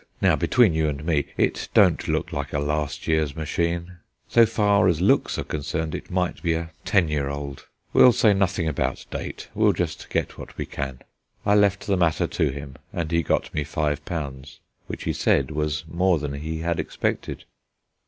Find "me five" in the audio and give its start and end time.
13.53-14.03